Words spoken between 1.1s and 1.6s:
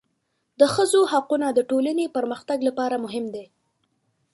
حقونه د